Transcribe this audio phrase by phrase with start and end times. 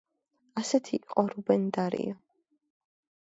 [0.61, 2.17] ასეთი იყო რუბენ დარიო.